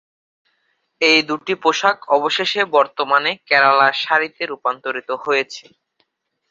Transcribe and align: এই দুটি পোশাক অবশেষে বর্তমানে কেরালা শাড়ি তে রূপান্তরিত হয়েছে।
এই 1.01 1.19
দুটি 1.29 1.53
পোশাক 1.63 1.97
অবশেষে 2.17 2.61
বর্তমানে 2.75 3.31
কেরালা 3.47 3.87
শাড়ি 4.01 4.29
তে 4.35 4.43
রূপান্তরিত 4.45 5.09
হয়েছে। 5.23 5.63